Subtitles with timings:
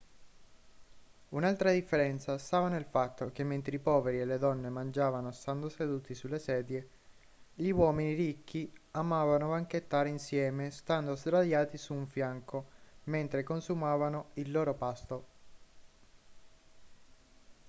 [1.29, 6.15] un'altra differenza stava nel fatto che mentre i poveri e le donne mangiavano stando seduti
[6.15, 6.87] sulle sedie
[7.53, 12.65] gli uomini ricchi amavano banchettare insieme stando sdraiati su un fianco
[13.03, 15.25] mentre consumavano il loro pasto